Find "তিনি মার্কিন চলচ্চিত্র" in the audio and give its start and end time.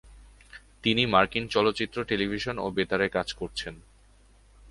0.83-1.97